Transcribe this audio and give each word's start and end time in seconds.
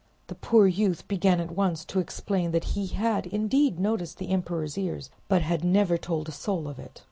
The 0.29 0.33
poor 0.33 0.65
youth 0.65 1.07
began 1.07 1.39
at 1.39 1.51
once 1.51 1.85
to 1.85 1.99
explain 1.99 2.53
that 2.53 2.63
he 2.73 2.87
had 2.87 3.27
indeed 3.27 3.79
noticed 3.79 4.17
the 4.17 4.29
emperor's 4.31 4.75
ears, 4.75 5.11
but 5.27 5.43
had 5.43 5.63
never 5.63 5.95
told 5.95 6.27
a 6.27 6.31
soul 6.31 6.67
of 6.67 6.79
it. 6.79 6.99